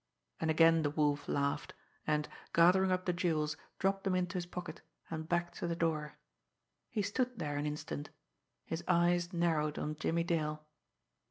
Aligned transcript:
And 0.39 0.49
again 0.49 0.81
the 0.81 0.89
Wolf 0.89 1.27
laughed, 1.29 1.75
and, 2.07 2.27
gathering 2.53 2.91
up 2.91 3.05
the 3.05 3.13
jewels, 3.13 3.55
dropped 3.77 4.03
them 4.03 4.15
into 4.15 4.33
his 4.39 4.47
pocket, 4.47 4.81
and 5.11 5.29
backed 5.29 5.57
to 5.59 5.67
the 5.67 5.75
door. 5.75 6.17
He 6.89 7.03
stood 7.03 7.37
there 7.37 7.55
an 7.57 7.67
instant, 7.67 8.09
his 8.65 8.83
eyes 8.87 9.31
narrowed 9.31 9.77
on 9.77 9.95
Jimmie 9.95 10.23
Dale. 10.23 10.65